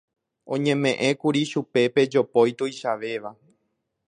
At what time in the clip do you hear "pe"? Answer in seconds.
1.93-2.01